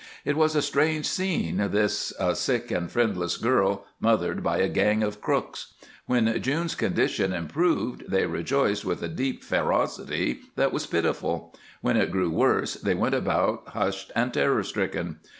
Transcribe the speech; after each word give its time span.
It 0.25 0.35
was 0.35 0.55
a 0.55 0.63
strange 0.63 1.05
scene, 1.05 1.57
this, 1.69 2.11
a 2.19 2.35
sick 2.35 2.71
and 2.71 2.89
friendless 2.91 3.37
girl 3.37 3.85
mothered 3.99 4.41
by 4.41 4.57
a 4.57 4.67
gang 4.67 5.03
of 5.03 5.21
crooks. 5.21 5.75
When 6.07 6.41
June's 6.41 6.73
condition 6.73 7.31
improved 7.33 8.05
they 8.09 8.25
rejoiced 8.25 8.83
with 8.83 9.03
a 9.03 9.07
deep 9.07 9.43
ferocity 9.43 10.39
that 10.55 10.73
was 10.73 10.87
pitiful; 10.87 11.53
when 11.81 11.97
it 11.97 12.09
grew 12.11 12.31
worse 12.31 12.73
they 12.73 12.95
went 12.95 13.13
about 13.13 13.67
hushed 13.67 14.11
and 14.15 14.33
terror 14.33 14.63
stricken. 14.63 15.19